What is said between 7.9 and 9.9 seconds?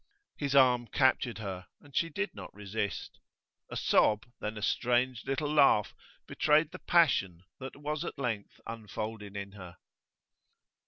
at length unfolded in her.